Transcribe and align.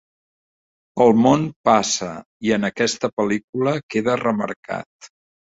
El 1.05 1.13
món 1.25 1.43
passa 1.69 2.09
i 2.49 2.53
en 2.57 2.67
aquesta 2.71 3.13
pel·lícula 3.21 3.77
queda 3.97 4.19
remarcat. 4.27 5.15